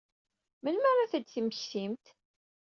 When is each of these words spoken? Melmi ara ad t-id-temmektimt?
Melmi 0.63 0.87
ara 0.91 1.01
ad 1.03 1.09
t-id-temmektimt? 1.11 2.05